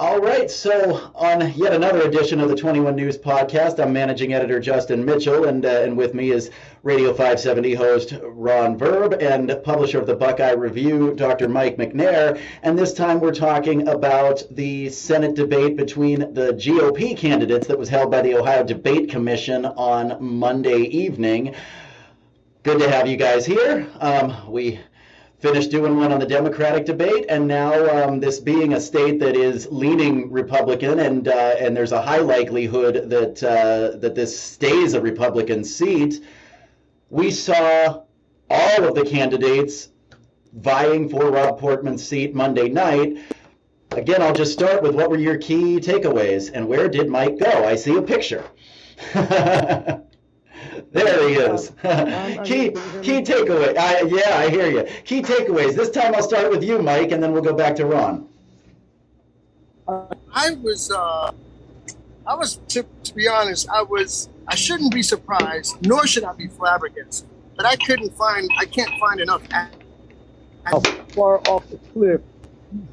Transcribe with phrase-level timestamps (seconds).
[0.00, 4.58] All right, so on yet another edition of the 21 News podcast, I'm managing editor
[4.58, 6.50] Justin Mitchell, and uh, and with me is
[6.82, 11.50] Radio 570 host Ron Verb and publisher of the Buckeye Review, Dr.
[11.50, 12.40] Mike McNair.
[12.62, 17.90] And this time we're talking about the Senate debate between the GOP candidates that was
[17.90, 21.54] held by the Ohio Debate Commission on Monday evening.
[22.62, 23.86] Good to have you guys here.
[24.00, 24.80] Um, we
[25.40, 29.36] finished doing one on the Democratic debate, and now um, this being a state that
[29.36, 34.94] is leaning Republican, and uh, and there's a high likelihood that uh, that this stays
[34.94, 36.22] a Republican seat.
[37.08, 38.02] We saw
[38.50, 39.88] all of the candidates
[40.52, 43.18] vying for Rob Portman's seat Monday night.
[43.92, 47.64] Again, I'll just start with what were your key takeaways, and where did Mike go?
[47.64, 48.44] I see a picture.
[50.92, 51.68] There he is.
[52.44, 52.70] key
[53.02, 53.76] key takeaway.
[53.76, 54.84] I, yeah, I hear you.
[55.04, 55.74] Key takeaways.
[55.76, 58.28] This time I'll start with you, Mike, and then we'll go back to Ron.
[60.32, 61.32] I was, uh,
[62.26, 64.28] I was to, to be honest, I was.
[64.48, 67.28] I shouldn't be surprised, nor should I be flabbergasted.
[67.56, 68.48] But I couldn't find.
[68.58, 69.42] I can't find enough.
[70.64, 70.80] How
[71.14, 72.20] far off the cliff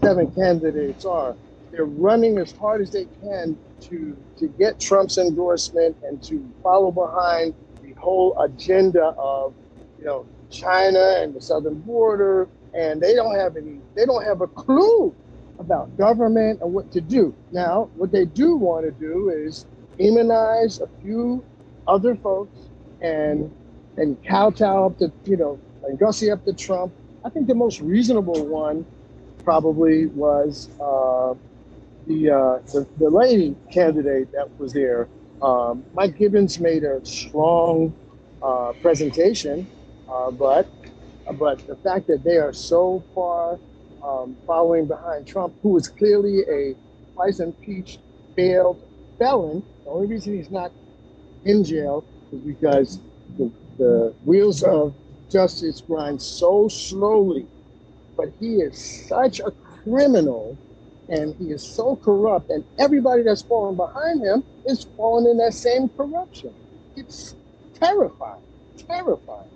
[0.02, 1.36] seven candidates are.
[1.72, 6.92] They're running as hard as they can to to get Trump's endorsement and to follow
[6.92, 7.54] behind
[7.98, 9.54] whole agenda of,
[10.00, 14.42] you know, China and the southern border, and they don't have any, they don't have
[14.42, 15.16] a clue
[15.60, 17.36] about government and what to do.
[17.52, 19.66] Now, what they do want to do is
[20.00, 21.44] immunize a few
[21.88, 22.70] other folks
[23.02, 23.52] and
[23.98, 26.94] and kowtow up to, you know, and gussy up to Trump.
[27.26, 28.86] I think the most reasonable one
[29.44, 31.34] probably was uh,
[32.06, 35.10] the, uh, the the lady candidate that was there,
[35.42, 37.96] um, Mike Gibbons made a strong
[38.42, 39.70] uh, presentation,
[40.08, 40.72] uh, but
[41.36, 43.60] but the fact that they are so far
[44.06, 46.76] um, following behind Trump, who is clearly a
[47.16, 48.02] twice impeached,
[48.36, 48.80] failed
[49.20, 49.64] felon.
[49.86, 50.74] The only reason he's not
[51.46, 53.02] in jail is because
[53.38, 54.96] the, the wheels of
[55.32, 57.50] justice grind so slowly.
[58.18, 59.52] But he is such a
[59.84, 60.60] criminal
[61.10, 65.54] and he is so corrupt, and everybody that's falling behind him is falling in that
[65.54, 66.54] same corruption.
[66.96, 67.36] It's
[67.80, 68.42] terrifying,
[68.88, 69.50] terrifying.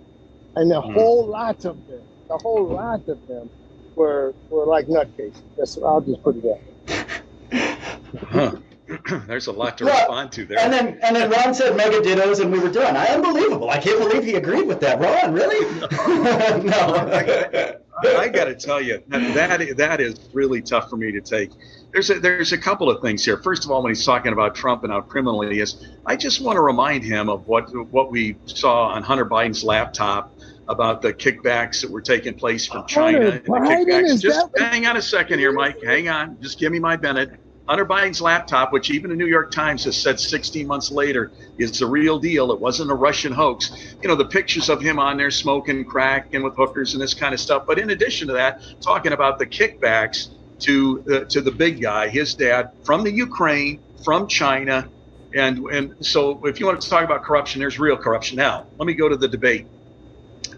[0.56, 0.94] And the mm.
[0.94, 3.50] whole lot of them, the whole lot of them
[3.94, 5.42] were were like nutcases.
[5.56, 7.80] That's I'll just put it that.
[8.28, 8.56] huh.
[9.26, 10.58] There's a lot to well, respond to there.
[10.58, 12.96] And then and then Ron said mega dittos and we were done.
[12.96, 13.70] I am unbelievable.
[13.70, 15.00] I can't believe he agreed with that.
[15.00, 15.64] Ron, really?
[16.64, 17.76] no.
[18.04, 21.50] I got to tell you that, that that is really tough for me to take.
[21.92, 23.36] There's a, there's a couple of things here.
[23.38, 26.40] First of all, when he's talking about Trump and how criminal he is, I just
[26.40, 30.34] want to remind him of what what we saw on Hunter Biden's laptop
[30.68, 33.30] about the kickbacks that were taking place from China.
[33.30, 35.82] Hunter Biden, just hang on a second here, Mike.
[35.82, 36.40] Hang on.
[36.40, 37.38] Just give me my Bennett.
[37.68, 41.78] Hunter Biden's laptop, which even the New York Times has said 16 months later is
[41.78, 42.50] the real deal.
[42.50, 43.94] It wasn't a Russian hoax.
[44.02, 47.14] You know, the pictures of him on there smoking crack and with hookers and this
[47.14, 47.64] kind of stuff.
[47.66, 50.28] But in addition to that, talking about the kickbacks
[50.60, 54.88] to uh, to the big guy, his dad from the Ukraine, from China,
[55.34, 58.36] and and so if you want to talk about corruption, there's real corruption.
[58.36, 59.66] Now, let me go to the debate.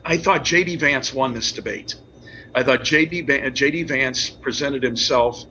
[0.04, 0.76] I thought J.D.
[0.76, 1.97] Vance won this debate.
[2.54, 3.22] I thought J.D.
[3.50, 3.82] J.D.
[3.84, 5.44] Vance presented himself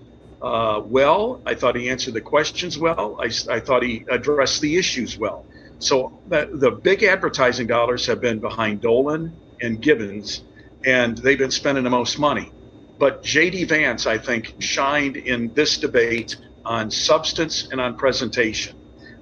[0.44, 1.42] uh, well.
[1.46, 3.18] I thought he answered the questions well.
[3.20, 5.46] I, I thought he addressed the issues well.
[5.80, 10.44] So the, the big advertising dollars have been behind Dolan and Gibbons,
[10.86, 12.52] and they've been spending the most money.
[13.00, 13.66] But J.D.
[13.66, 18.76] Vance, I think, shined in this debate on substance and on presentation.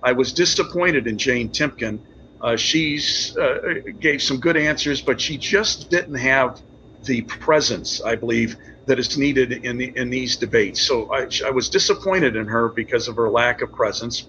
[0.03, 1.99] I was disappointed in Jane Timken.
[2.41, 6.59] Uh, she's uh, gave some good answers, but she just didn't have
[7.03, 10.81] the presence, I believe, that is needed in the, in these debates.
[10.81, 14.27] So I, I was disappointed in her because of her lack of presence.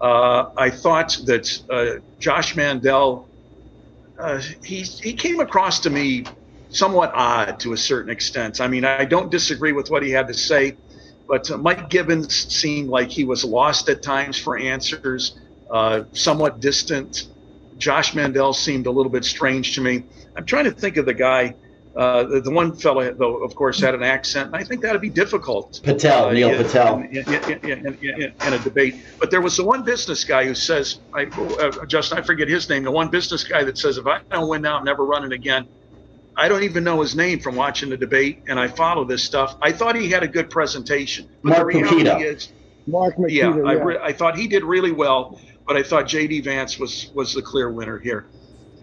[0.00, 3.26] Uh, I thought that uh, Josh Mandel,
[4.18, 6.24] uh, he he came across to me
[6.68, 8.60] somewhat odd to a certain extent.
[8.60, 10.76] I mean, I don't disagree with what he had to say,
[11.26, 15.38] but uh, Mike Gibbons seemed like he was lost at times for answers,
[15.70, 17.28] uh, somewhat distant.
[17.78, 20.04] Josh Mandel seemed a little bit strange to me.
[20.36, 21.54] I'm trying to think of the guy
[21.96, 25.00] uh, the, the, one fellow, though, of course, had an accent, and I think that'd
[25.00, 25.80] be difficult.
[25.82, 28.96] Patel, uh, Neil in, Patel, in, in, in, a debate.
[29.18, 32.68] But there was the one business guy who says, I, uh, Justin, I forget his
[32.68, 32.84] name.
[32.84, 35.66] The one business guy that says, if I don't win now, I'm never running again.
[36.36, 39.56] I don't even know his name from watching the debate, and I follow this stuff.
[39.62, 41.26] I thought he had a good presentation.
[41.42, 42.52] But Mark the reality is,
[42.86, 43.62] Mark Pukita, yeah, yeah.
[43.62, 46.42] I, re- I thought he did really well, but I thought J.D.
[46.42, 48.26] Vance was was the clear winner here.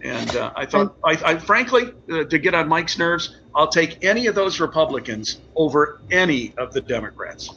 [0.04, 4.04] And uh, I thought, I, I frankly, uh, to get on Mike's nerves, I'll take
[4.04, 7.48] any of those Republicans over any of the Democrats.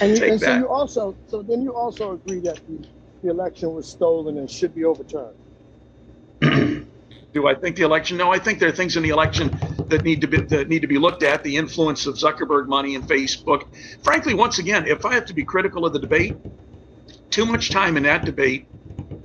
[0.00, 2.88] And, Take and so you also, so then you also agree that the,
[3.22, 5.36] the election was stolen and should be overturned.
[7.34, 8.16] Do I think the election?
[8.16, 9.50] No, I think there are things in the election
[9.88, 11.42] that need to be that need to be looked at.
[11.42, 13.64] The influence of Zuckerberg money and Facebook.
[14.02, 16.36] Frankly, once again, if I have to be critical of the debate,
[17.30, 18.66] too much time in that debate,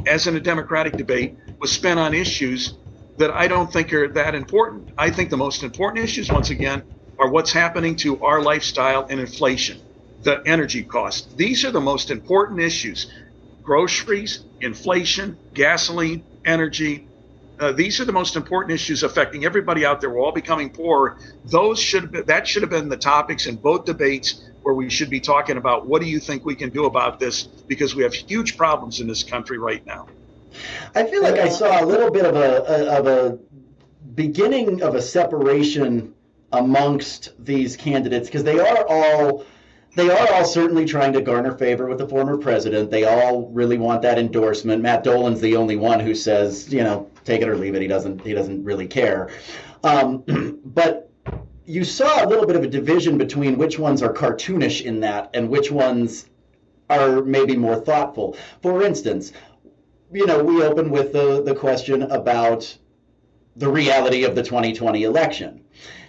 [0.06, 2.78] as in a Democratic debate, was spent on issues
[3.18, 4.92] that I don't think are that important.
[4.98, 6.84] I think the most important issues, once again,
[7.20, 9.82] are what's happening to our lifestyle and inflation,
[10.22, 11.34] the energy costs.
[11.36, 13.12] These are the most important issues.
[13.64, 17.08] Groceries, inflation, gasoline, energy,
[17.60, 20.12] uh, these are the most important issues affecting everybody out there.
[20.12, 21.18] We're all becoming poorer.
[21.44, 25.10] Those should been, that should have been the topics in both debates where we should
[25.10, 28.14] be talking about what do you think we can do about this because we have
[28.14, 30.08] huge problems in this country right now.
[30.96, 33.40] I feel like I saw a little bit of a, a of a
[34.16, 36.14] beginning of a separation
[36.52, 39.46] amongst these candidates because they are all
[39.96, 42.92] they are all certainly trying to garner favor with the former president.
[42.92, 44.82] They all really want that endorsement.
[44.82, 47.82] Matt Dolan's the only one who says, you know, take it or leave it.
[47.82, 49.30] He doesn't he doesn't really care.
[49.84, 51.12] Um, but
[51.66, 55.32] you saw a little bit of a division between which ones are cartoonish in that
[55.34, 56.30] and which ones
[56.90, 58.38] are maybe more thoughtful.
[58.62, 59.34] For instance,
[60.12, 62.78] you know, we open with the, the question about
[63.56, 65.64] the reality of the 2020 election.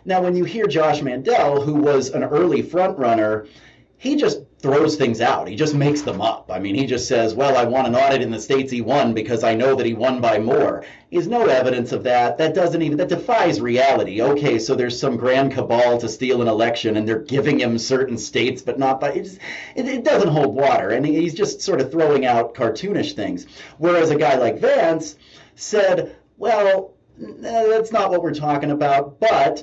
[0.05, 3.49] Now, when you hear Josh Mandel, who was an early frontrunner,
[3.97, 5.46] he just throws things out.
[5.46, 6.50] He just makes them up.
[6.50, 9.14] I mean, he just says, well, I want an audit in the states he won
[9.14, 10.84] because I know that he won by more.
[11.12, 12.38] There's no evidence of that.
[12.38, 14.20] That doesn't even, that defies reality.
[14.20, 18.19] Okay, so there's some grand cabal to steal an election and they're giving him certain
[18.19, 19.38] states, but not by, it, just,
[19.76, 20.90] it, it doesn't hold water.
[20.90, 23.46] And he's just sort of throwing out cartoonish things.
[23.78, 25.16] Whereas a guy like Vance
[25.55, 29.62] said, well, that's not what we're talking about, but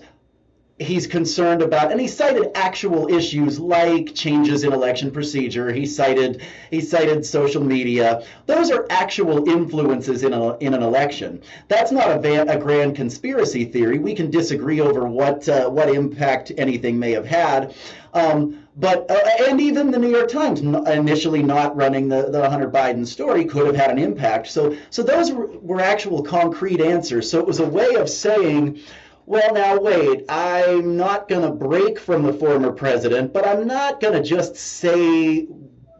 [0.77, 5.72] he's concerned about and he cited actual issues like changes in election procedure.
[5.72, 8.25] He cited he cited social media.
[8.45, 11.42] Those are actual influences in, a, in an election.
[11.69, 14.00] That's not a, van, a grand conspiracy theory.
[14.00, 17.74] We can disagree over what uh, what impact anything may have had.
[18.13, 22.69] Um, but uh, and even the New York Times initially not running the, the Hunter
[22.69, 24.48] Biden story could have had an impact.
[24.48, 27.31] So so those were, were actual concrete answers.
[27.31, 28.81] So it was a way of saying
[29.25, 34.00] well, now wait, I'm not going to break from the former president, but I'm not
[34.00, 35.48] going to just say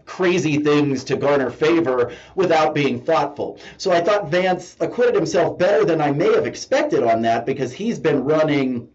[0.06, 3.60] crazy things to garner favor without being thoughtful.
[3.78, 7.74] So I thought Vance acquitted himself better than I may have expected on that because
[7.74, 8.88] he's been running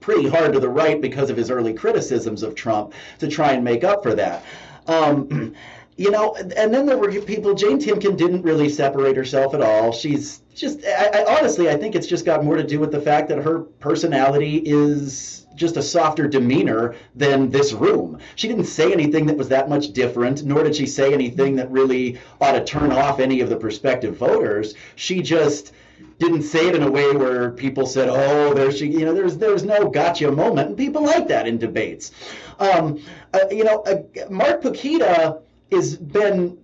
[0.00, 3.62] pretty hard to the right because of his early criticisms of Trump to try and
[3.62, 4.44] make up for that.
[4.86, 5.54] Um,
[5.96, 7.54] you know, and then there were people.
[7.54, 9.92] Jane Timken didn't really separate herself at all.
[9.92, 13.00] She's just, I, I, honestly, I think it's just got more to do with the
[13.00, 18.18] fact that her personality is just a softer demeanor than this room.
[18.36, 21.70] She didn't say anything that was that much different, nor did she say anything that
[21.70, 24.74] really ought to turn off any of the prospective voters.
[24.96, 25.72] She just
[26.18, 29.36] didn't say it in a way where people said, "Oh, there's she," you know, there's
[29.36, 32.12] there's no gotcha moment, and people like that in debates.
[32.58, 33.02] Um,
[33.34, 36.58] uh, you know, uh, Mark Pukita has been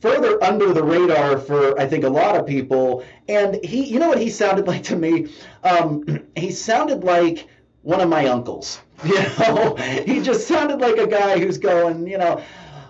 [0.00, 3.04] further under the radar for I think a lot of people.
[3.28, 5.32] And he, you know what he sounded like to me?
[5.64, 7.48] Um, he sounded like
[7.82, 8.80] one of my uncles.
[9.04, 12.42] You know, he just sounded like a guy who's going, you know.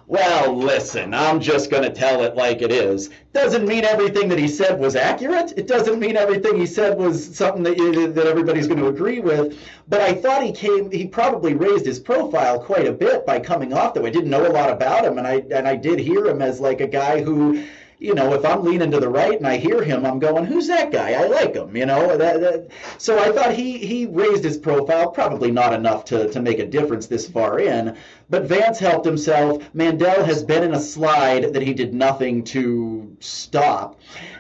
[0.09, 3.11] Well, listen, I'm just going to tell it like it is.
[3.35, 5.53] Doesn't mean everything that he said was accurate.
[5.59, 9.21] It doesn't mean everything he said was something that you, that everybody's going to agree
[9.21, 9.59] with.
[9.87, 10.91] But I thought he came.
[10.91, 14.07] He probably raised his profile quite a bit by coming off that.
[14.07, 16.59] I didn't know a lot about him, and I and I did hear him as
[16.59, 17.63] like a guy who
[17.99, 20.69] you know, if I'm leaning to the right and I hear him, I'm going, "Who's
[20.69, 21.13] that guy?
[21.13, 25.11] I like him." You know, that, that, so I thought he he raised his profile,
[25.11, 27.97] probably not enough to to make a difference this far in,
[28.31, 29.63] but Vance helped himself.
[29.75, 33.99] Mandel has been in a slide that he did nothing to stop,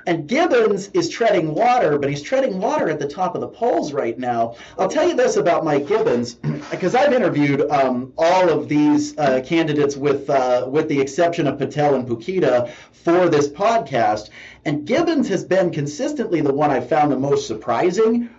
[0.08, 3.92] and Gibbons is treading water, but he's treading water at the top of the polls
[3.92, 4.56] right now.
[4.78, 6.34] I'll tell you this about Mike Gibbons,
[6.70, 11.58] because I've interviewed um, all of these uh, candidates with uh, with the exception of
[11.58, 12.70] Patel and Pukita,
[13.04, 14.30] for this podcast.
[14.64, 18.30] And Gibbons has been consistently the one I've found the most surprising.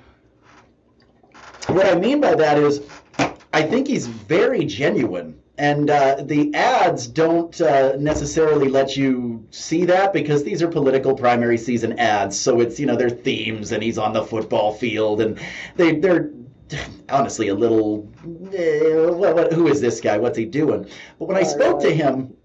[1.68, 2.82] What I mean by that is,
[3.54, 5.40] I think he's very genuine.
[5.60, 11.14] And uh, the ads don't uh, necessarily let you see that because these are political
[11.14, 12.40] primary season ads.
[12.40, 15.38] So it's, you know, their themes and he's on the football field and
[15.76, 16.32] they, they're
[17.10, 18.10] honestly a little,
[18.54, 20.18] eh, what, what, who is this guy?
[20.18, 20.88] What's he doing?
[21.20, 22.38] But when I spoke to him,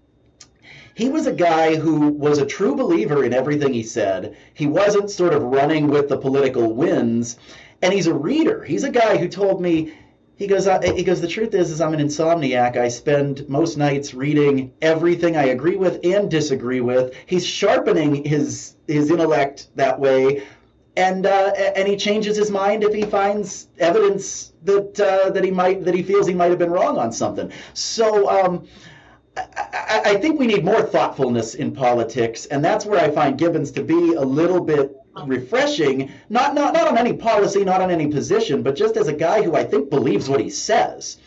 [0.93, 4.35] he was a guy who was a true believer in everything he said.
[4.53, 7.37] He wasn't sort of running with the political winds.
[7.81, 8.61] And he's a reader.
[8.65, 9.93] He's a guy who told me
[10.37, 11.21] He goes, he goes.
[11.21, 12.75] The truth is, is I'm an insomniac.
[12.75, 17.13] I spend most nights reading everything I agree with and disagree with.
[17.25, 20.43] He's sharpening his his intellect that way,
[20.97, 25.51] and uh, and he changes his mind if he finds evidence that uh, that he
[25.51, 27.51] might that he feels he might have been wrong on something.
[27.73, 28.29] So.
[28.29, 28.67] Um,
[29.37, 33.83] I think we need more thoughtfulness in politics, and that's where I find Gibbons to
[33.83, 38.63] be a little bit refreshing, not, not, not on any policy, not on any position,
[38.63, 41.17] but just as a guy who I think believes what he says.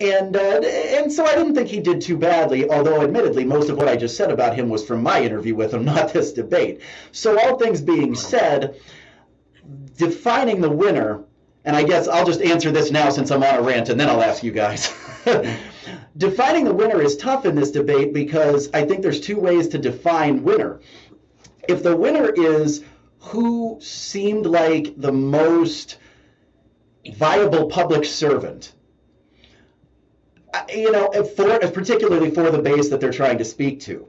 [0.00, 3.76] And, uh, and so I didn't think he did too badly, although admittedly, most of
[3.76, 6.80] what I just said about him was from my interview with him, not this debate.
[7.12, 8.80] So, all things being said,
[9.96, 11.22] defining the winner,
[11.64, 14.08] and I guess I'll just answer this now since I'm on a rant, and then
[14.08, 14.92] I'll ask you guys.
[16.16, 19.78] defining the winner is tough in this debate because I think there's two ways to
[19.78, 20.80] define winner.
[21.68, 22.82] If the winner is
[23.22, 25.96] who seemed like the most
[27.14, 28.72] viable public servant.
[30.68, 34.06] You know, for, particularly for the base that they're trying to speak to.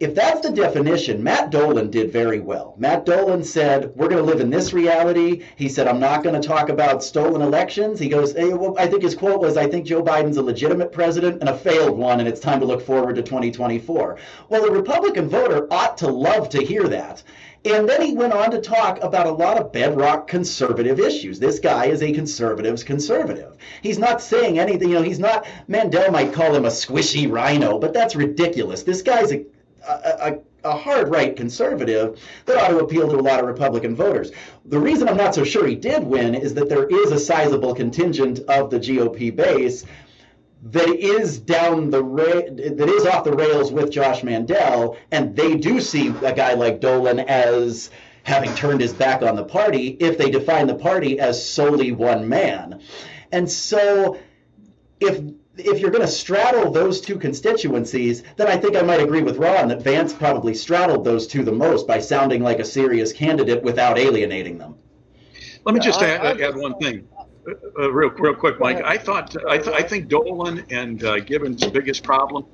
[0.00, 2.74] If that's the definition, Matt Dolan did very well.
[2.76, 5.44] Matt Dolan said, We're going to live in this reality.
[5.54, 8.00] He said, I'm not going to talk about stolen elections.
[8.00, 10.90] He goes, hey, well, I think his quote was, I think Joe Biden's a legitimate
[10.90, 14.18] president and a failed one, and it's time to look forward to 2024.
[14.48, 17.22] Well, the Republican voter ought to love to hear that.
[17.64, 21.38] And then he went on to talk about a lot of bedrock conservative issues.
[21.38, 23.56] This guy is a conservative's conservative.
[23.82, 27.78] He's not saying anything, you know, he's not, Mandel might call him a squishy rhino,
[27.78, 28.82] but that's ridiculous.
[28.82, 29.44] This guy's a,
[29.86, 34.32] a, a hard right conservative that ought to appeal to a lot of Republican voters.
[34.64, 37.74] The reason I'm not so sure he did win is that there is a sizable
[37.74, 39.84] contingent of the GOP base
[40.62, 45.56] that is down the ra- that is off the rails with Josh Mandel, and they
[45.56, 47.90] do see a guy like Dolan as
[48.22, 52.28] having turned his back on the party if they define the party as solely one
[52.28, 52.80] man.
[53.32, 54.18] And so
[55.00, 55.20] if
[55.58, 59.36] if you're going to straddle those two constituencies, then I think I might agree with
[59.36, 63.62] Ron that Vance probably straddled those two the most by sounding like a serious candidate
[63.62, 64.76] without alienating them.
[65.64, 67.06] Let me just add, add one thing.
[67.46, 68.82] Uh, real, real quick, Mike.
[68.84, 72.46] I thought, I, th- I think Dolan and uh, Gibbons' biggest problem,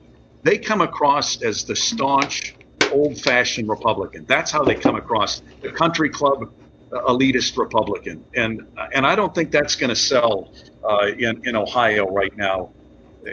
[0.44, 2.54] they come across as the staunch,
[2.90, 4.24] old-fashioned Republican.
[4.26, 6.50] That's how they come across, the country club
[6.90, 11.54] uh, elitist Republican, and and I don't think that's going to sell uh, in in
[11.54, 12.70] Ohio right now.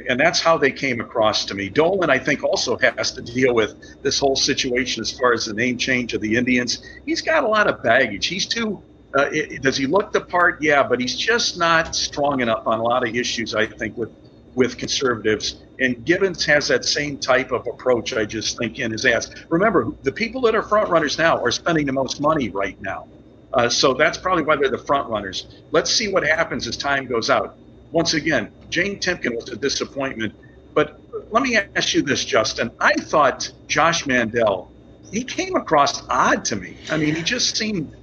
[0.10, 1.70] And that's how they came across to me.
[1.70, 5.54] Dolan, I think, also has to deal with this whole situation as far as the
[5.54, 6.84] name change of the Indians.
[7.06, 8.28] He's got a lot of baggage.
[8.28, 8.84] He's too
[9.18, 10.62] uh, it, does he look the part?
[10.62, 13.56] Yeah, but he's just not strong enough on a lot of issues.
[13.56, 14.12] I think with
[14.56, 15.58] with conservatives.
[15.80, 18.14] And Gibbons has that same type of approach.
[18.14, 19.30] I just think in his ass.
[19.50, 23.08] Remember, the people that are front runners now are spending the most money right now.
[23.54, 25.48] Uh, so that's probably why they're the front runners.
[25.72, 27.58] Let's see what happens as time goes out.
[27.92, 30.34] Once again, Jane Timken was a disappointment.
[30.74, 31.00] But
[31.32, 32.72] let me ask you this, Justin.
[32.80, 34.72] I thought Josh Mandel,
[35.12, 36.76] he came across odd to me.
[36.90, 37.96] I mean, he just seemed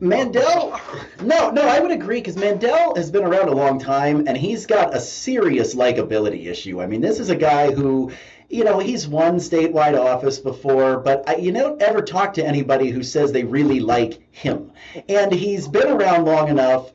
[0.00, 0.80] Mandel,
[1.22, 4.64] no, no, I would agree because Mandel has been around a long time and he's
[4.64, 6.80] got a serious likability issue.
[6.80, 8.12] I mean, this is a guy who,
[8.48, 12.90] you know, he's won statewide office before, but I, you don't ever talk to anybody
[12.90, 14.70] who says they really like him.
[15.08, 16.92] And he's been around long enough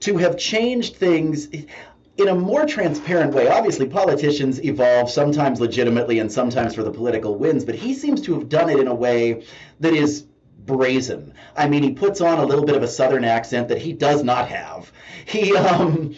[0.00, 1.48] to have changed things
[2.16, 3.48] in a more transparent way.
[3.48, 8.34] Obviously, politicians evolve sometimes legitimately and sometimes for the political wins, but he seems to
[8.34, 9.44] have done it in a way
[9.80, 10.26] that is
[10.66, 11.34] brazen.
[11.56, 14.22] I mean, he puts on a little bit of a southern accent that he does
[14.22, 14.90] not have.
[15.26, 16.14] He um,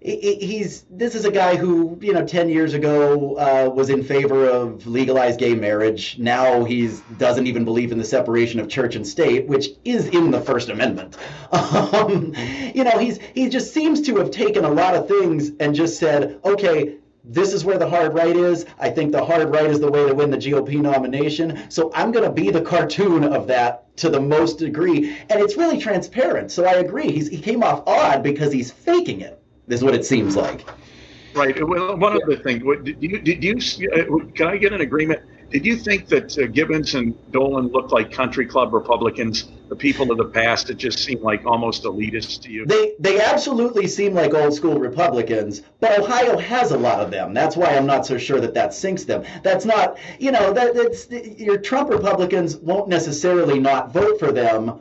[0.00, 4.48] he's this is a guy who you know 10 years ago uh, was in favor
[4.48, 6.18] of legalized gay marriage.
[6.18, 10.30] Now he's doesn't even believe in the separation of church and state, which is in
[10.30, 11.16] the First Amendment.
[11.56, 12.34] Um,
[12.74, 15.98] you know, he's he just seems to have taken a lot of things and just
[15.98, 18.66] said, okay, this is where the hard right is.
[18.78, 21.68] I think the hard right is the way to win the GOP nomination.
[21.68, 25.16] So I'm going to be the cartoon of that to the most degree.
[25.28, 26.52] And it's really transparent.
[26.52, 27.10] So I agree.
[27.10, 30.68] He's, he came off odd because he's faking it, is what it seems like.
[31.34, 31.56] Right.
[31.68, 32.24] Well, one yeah.
[32.24, 32.60] other thing.
[32.84, 35.20] Did you, did you, uh, can I get an agreement?
[35.50, 40.10] Did you think that uh, Gibbons and Dolan looked like country club Republicans, the people
[40.10, 42.66] of the past that just seemed like almost elitist to you?
[42.66, 47.34] They they absolutely seem like old school Republicans, but Ohio has a lot of them.
[47.34, 49.24] That's why I'm not so sure that that sinks them.
[49.42, 54.80] That's not, you know, that that's your Trump Republicans won't necessarily not vote for them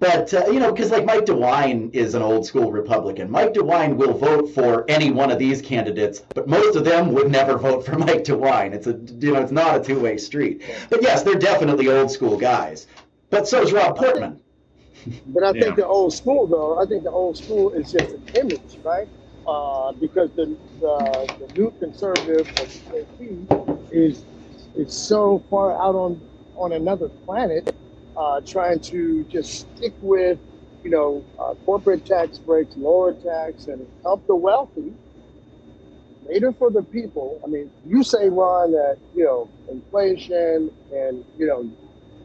[0.00, 3.30] but uh, you know, because like Mike DeWine is an old school Republican.
[3.30, 7.30] Mike DeWine will vote for any one of these candidates, but most of them would
[7.30, 8.72] never vote for Mike DeWine.
[8.72, 10.62] It's a you know, it's not a two way street.
[10.88, 12.86] But yes, they're definitely old school guys.
[13.30, 14.40] But so is Rob Portman.
[15.26, 15.76] But I think yeah.
[15.76, 19.08] the old school, though, I think the old school is just an image, right?
[19.46, 22.48] Uh, because the, the, the new conservative
[23.90, 24.26] is
[24.74, 26.22] is so far out on
[26.56, 27.66] on another planet,
[28.16, 30.38] uh, trying to just stick with,
[30.82, 34.96] you know, uh, corporate tax breaks, lower tax, and help the wealthy.
[36.22, 37.40] Later for the people.
[37.44, 41.70] I mean, you say, Ron, that you know inflation and you know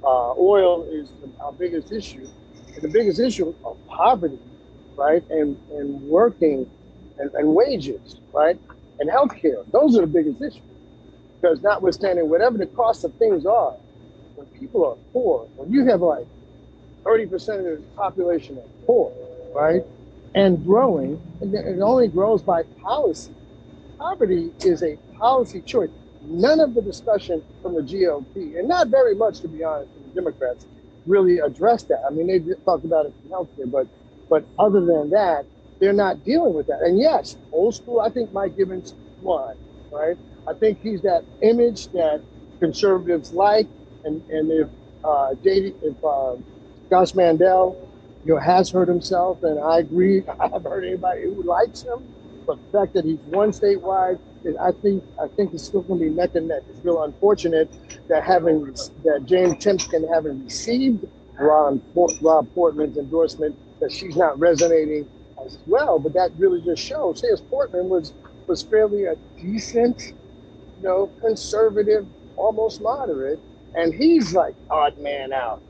[0.06, 2.28] uh, oil is our biggest issue,
[2.76, 4.40] and the biggest issue of poverty,
[4.98, 6.68] right, and and working,
[7.20, 8.60] and, and wages, right,
[9.00, 9.66] and healthcare.
[9.72, 10.64] Those are the biggest issues.
[11.42, 13.76] Because notwithstanding whatever the cost of things are,
[14.36, 16.28] when people are poor, when you have like
[17.06, 19.14] 30% of the population are poor,
[19.56, 19.84] right?
[20.36, 23.36] And growing, it only grows by policy.
[24.00, 25.92] Poverty is a policy choice.
[26.22, 30.68] None of the discussion from the GOP, and not very much to be honest, Democrats,
[31.08, 32.00] really addressed that.
[32.10, 33.88] I mean, they talked about it in healthcare, but
[34.30, 35.48] but other than that,
[35.82, 36.82] they're not dealing with that.
[36.82, 39.56] And yes, old school, I think Mike Gibbons won,
[39.92, 40.18] right?
[40.48, 42.24] I think he's that image that
[42.62, 43.70] conservatives like.
[44.06, 44.70] And, and if
[45.04, 46.38] uh, if uh,
[46.92, 47.80] Josh Mandel,
[48.24, 52.06] you know, has hurt himself, and I agree, I haven't heard anybody who likes him.
[52.48, 54.20] But the fact that he's won statewide,
[54.62, 56.64] I think I think it's still going to be neck and neck.
[56.70, 57.70] It's real unfortunate
[58.10, 58.66] that having
[59.04, 61.06] that Jane Timken having received
[61.40, 61.82] Ron
[62.22, 65.08] Rob Portman's endorsement, that she's not resonating
[65.46, 66.00] as well.
[66.00, 67.22] But that really just shows.
[67.22, 68.14] Say, as Portman was
[68.48, 70.14] was fairly a decent
[70.78, 73.40] you know, conservative, almost moderate,
[73.76, 75.62] and he's like odd man out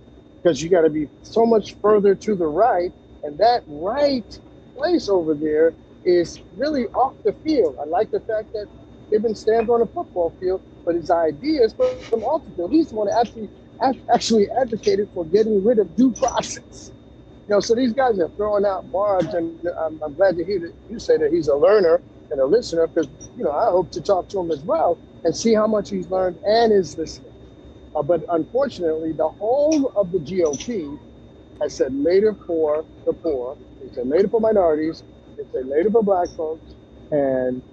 [0.44, 2.92] because you got to be so much further to the right,
[3.24, 4.40] and that right
[4.76, 5.74] place over there
[6.06, 7.76] is really off the field.
[7.82, 8.68] I like the fact that
[9.12, 12.72] Gibbons stands on a football field, but his ideas from off the field.
[12.74, 13.52] He's the one actually
[14.14, 16.94] actually advocated for getting rid of due process.
[17.48, 20.60] You know, so these guys are throwing out barbs, and I'm, I'm glad to hear
[20.62, 23.92] that you say that he's a learner and a listener because you know I hope
[23.92, 27.34] to talk to him as well and see how much he's learned and is listening.
[27.96, 31.00] Uh, but unfortunately, the whole of the GOP
[31.62, 35.04] has said later for the poor, they said later for minorities,
[35.38, 36.76] they a later for black folks,
[37.12, 37.64] and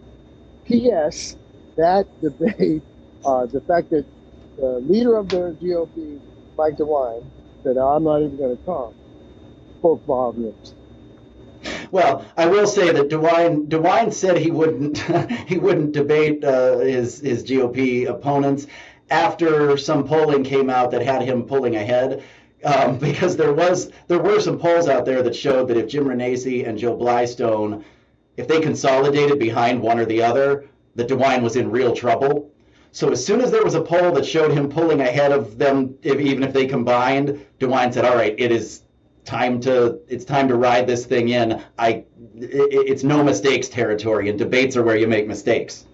[0.64, 1.36] P.S.
[1.76, 2.84] That debate,
[3.24, 4.06] uh, the fact that
[4.56, 6.20] the leader of the GOP,
[6.58, 7.30] Mike DeWine,
[7.62, 8.94] said I'm not even going to come,
[9.78, 10.74] spoke volumes.
[11.90, 14.98] Well, I will say that DeWine DeWine said he wouldn't
[15.48, 18.66] he wouldn't debate uh, his his GOP opponents
[19.10, 22.22] after some polling came out that had him pulling ahead.
[22.64, 26.04] Um, because there was there were some polls out there that showed that if Jim
[26.04, 27.84] Renacci and Joe Blystone,
[28.36, 32.50] if they consolidated behind one or the other, that DeWine was in real trouble.
[32.92, 35.96] So as soon as there was a poll that showed him pulling ahead of them,
[36.02, 38.82] if, even if they combined, DeWine said, "All right, it is
[39.24, 41.62] time to it's time to ride this thing in.
[41.78, 45.86] I it, it's no mistakes territory, and debates are where you make mistakes.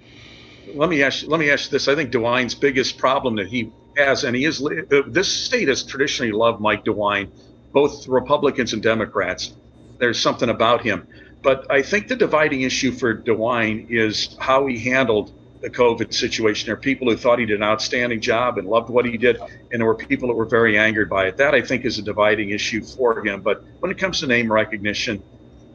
[0.74, 1.26] Let me ask.
[1.26, 1.88] Let me ask this.
[1.88, 4.62] I think DeWine's biggest problem that he has, and he is
[5.06, 7.30] this state has traditionally loved Mike DeWine,
[7.72, 9.54] both Republicans and Democrats.
[9.98, 11.06] There's something about him,
[11.42, 16.66] but I think the dividing issue for DeWine is how he handled the COVID situation.
[16.66, 19.38] There are people who thought he did an outstanding job and loved what he did,
[19.72, 21.36] and there were people that were very angered by it.
[21.36, 23.40] That I think is a dividing issue for him.
[23.40, 25.22] But when it comes to name recognition,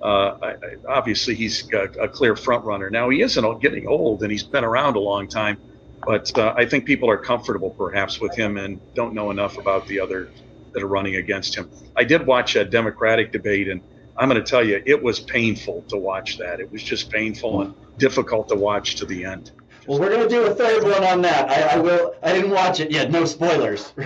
[0.02, 0.56] uh, I,
[0.88, 2.90] obviously he's a, a, clear front runner.
[2.90, 5.58] Now he isn't getting old, and he's been around a long time.
[6.06, 9.88] But uh, I think people are comfortable perhaps with him and don't know enough about
[9.88, 10.30] the other
[10.74, 11.70] that are running against him.
[11.96, 13.82] I did watch a Democratic debate, and
[14.18, 16.60] I'm going to tell you, it was painful to watch that.
[16.60, 19.52] It was just painful and difficult to watch to the end.
[19.88, 21.50] Well, we're gonna do a third one on that.
[21.50, 22.13] I, I will.
[22.24, 23.12] I didn't watch it yet.
[23.12, 23.94] No spoilers.